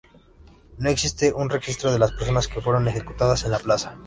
No 0.79 0.89
existe 0.89 1.31
un 1.31 1.51
registro 1.51 1.91
de 1.93 1.99
las 1.99 2.11
personas 2.13 2.47
que 2.47 2.59
fueron 2.59 2.87
ejecutadas 2.87 3.43
en 3.43 3.51
la 3.51 3.59
plaza. 3.59 3.99